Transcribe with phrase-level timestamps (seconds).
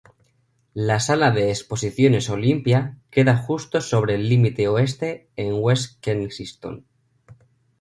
[0.87, 6.87] La sala de exposiciones Olympia queda justo sobre el límite oeste en West Kensington.